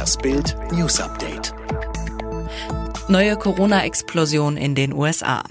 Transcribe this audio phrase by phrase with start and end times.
[0.00, 1.52] Das Bild News Update.
[3.08, 5.42] Neue Corona-Explosion in den USA.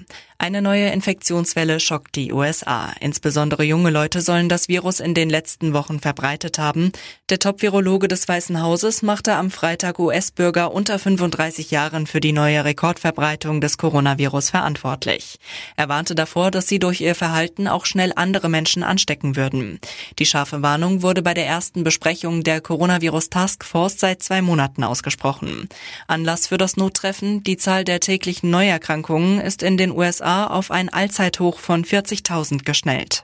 [0.41, 2.93] Eine neue Infektionswelle schockt die USA.
[3.01, 6.93] Insbesondere junge Leute sollen das Virus in den letzten Wochen verbreitet haben.
[7.29, 12.63] Der Top-Virologe des Weißen Hauses machte am Freitag US-Bürger unter 35 Jahren für die neue
[12.63, 15.39] Rekordverbreitung des Coronavirus verantwortlich.
[15.75, 19.81] Er warnte davor, dass sie durch ihr Verhalten auch schnell andere Menschen anstecken würden.
[20.19, 24.85] Die scharfe Warnung wurde bei der ersten Besprechung der Coronavirus Task Force seit zwei Monaten
[24.85, 25.67] ausgesprochen.
[26.07, 30.71] Anlass für das Nottreffen, die Zahl der täglichen Neuerkrankungen ist in den USA USA auf
[30.71, 33.23] ein Allzeithoch von 40.000 geschnellt.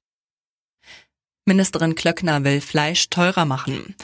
[1.45, 3.95] Ministerin Klöckner will Fleisch teurer machen.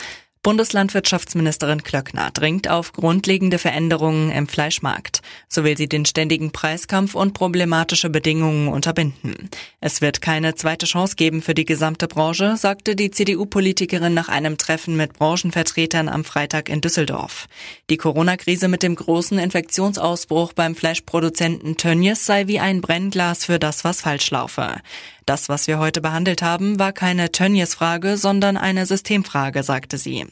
[0.43, 5.21] Bundeslandwirtschaftsministerin Klöckner dringt auf grundlegende Veränderungen im Fleischmarkt.
[5.47, 9.51] So will sie den ständigen Preiskampf und problematische Bedingungen unterbinden.
[9.81, 14.57] Es wird keine zweite Chance geben für die gesamte Branche, sagte die CDU-Politikerin nach einem
[14.57, 17.47] Treffen mit Branchenvertretern am Freitag in Düsseldorf.
[17.91, 23.83] Die Corona-Krise mit dem großen Infektionsausbruch beim Fleischproduzenten Tönnies sei wie ein Brennglas für das,
[23.83, 24.81] was falsch laufe.
[25.25, 30.25] Das, was wir heute behandelt haben, war keine Tönnies-Frage, sondern eine Systemfrage, sagte sie.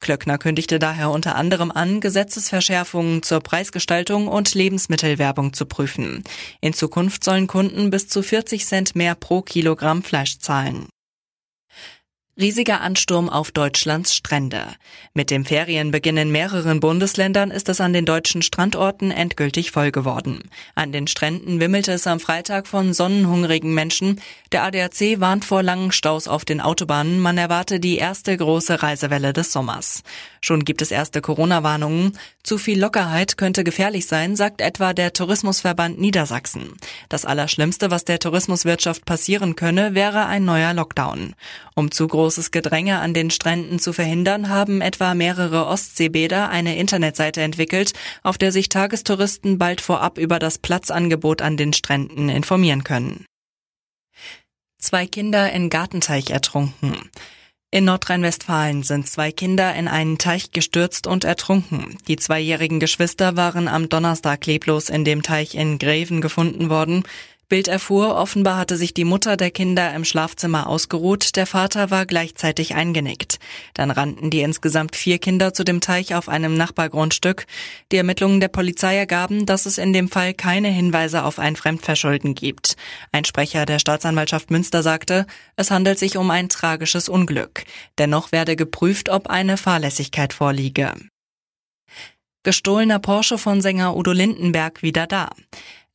[0.00, 6.24] Klöckner kündigte daher unter anderem an, Gesetzesverschärfungen zur Preisgestaltung und Lebensmittelwerbung zu prüfen.
[6.60, 10.88] In Zukunft sollen Kunden bis zu 40 Cent mehr pro Kilogramm Fleisch zahlen.
[12.36, 14.66] Riesiger Ansturm auf Deutschlands Strände.
[15.12, 20.40] Mit dem Ferienbeginn in mehreren Bundesländern ist es an den deutschen Strandorten endgültig voll geworden.
[20.74, 24.20] An den Stränden wimmelte es am Freitag von sonnenhungrigen Menschen.
[24.50, 27.20] Der ADAC warnt vor langen Staus auf den Autobahnen.
[27.20, 30.02] Man erwarte die erste große Reisewelle des Sommers.
[30.40, 32.18] Schon gibt es erste Corona-Warnungen.
[32.42, 36.74] Zu viel Lockerheit könnte gefährlich sein, sagt etwa der Tourismusverband Niedersachsen.
[37.08, 41.34] Das Allerschlimmste, was der Tourismuswirtschaft passieren könne, wäre ein neuer Lockdown.
[41.76, 47.42] Um zu großes Gedränge an den Stränden zu verhindern, haben etwa mehrere Ostseebäder eine Internetseite
[47.42, 53.26] entwickelt, auf der sich Tagestouristen bald vorab über das Platzangebot an den Stränden informieren können.
[54.78, 56.96] Zwei Kinder in Gartenteich ertrunken.
[57.70, 61.98] In Nordrhein-Westfalen sind zwei Kinder in einen Teich gestürzt und ertrunken.
[62.08, 67.02] Die zweijährigen Geschwister waren am Donnerstag leblos in dem Teich in Greven gefunden worden.
[67.48, 72.06] Bild erfuhr, offenbar hatte sich die Mutter der Kinder im Schlafzimmer ausgeruht, der Vater war
[72.06, 73.38] gleichzeitig eingenickt.
[73.74, 77.46] Dann rannten die insgesamt vier Kinder zu dem Teich auf einem Nachbargrundstück.
[77.92, 82.34] Die Ermittlungen der Polizei ergaben, dass es in dem Fall keine Hinweise auf ein Fremdverschulden
[82.34, 82.76] gibt.
[83.12, 87.64] Ein Sprecher der Staatsanwaltschaft Münster sagte, es handelt sich um ein tragisches Unglück.
[87.98, 90.94] Dennoch werde geprüft, ob eine Fahrlässigkeit vorliege.
[92.42, 95.30] Gestohlener Porsche von Sänger Udo Lindenberg wieder da.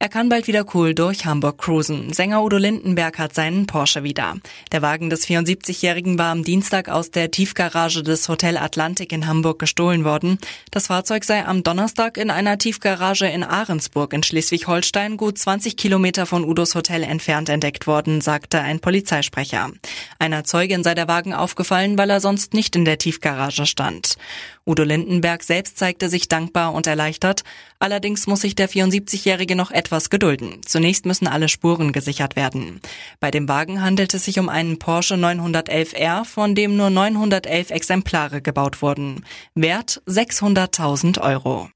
[0.02, 2.14] Er kann bald wieder cool durch Hamburg cruisen.
[2.14, 4.38] Sänger Udo Lindenberg hat seinen Porsche wieder.
[4.72, 9.60] Der Wagen des 74-Jährigen war am Dienstag aus der Tiefgarage des Hotel Atlantik in Hamburg
[9.60, 10.38] gestohlen worden.
[10.72, 16.26] Das Fahrzeug sei am Donnerstag in einer Tiefgarage in Ahrensburg in Schleswig-Holstein gut 20 Kilometer
[16.26, 19.70] von Udos Hotel entfernt entdeckt worden, sagte ein Polizeisprecher.
[20.18, 24.16] Einer Zeugin sei der Wagen aufgefallen, weil er sonst nicht in der Tiefgarage stand.
[24.70, 27.44] Udo Lindenberg selbst zeigte sich dankbar und erleichtert.
[27.80, 30.62] Allerdings muss sich der 74-Jährige noch etwas gedulden.
[30.64, 32.80] Zunächst müssen alle Spuren gesichert werden.
[33.20, 38.44] Bei dem Wagen handelt es sich um einen Porsche 911R, von dem nur 911 Exemplare
[38.44, 39.26] gebaut wurden.
[39.56, 41.70] Wert 600.000 Euro.